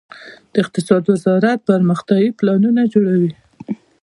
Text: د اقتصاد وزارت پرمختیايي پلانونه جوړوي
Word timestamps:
د 0.53 0.53
اقتصاد 0.63 1.03
وزارت 1.11 1.59
پرمختیايي 1.69 2.29
پلانونه 2.39 2.81
جوړوي 2.93 3.31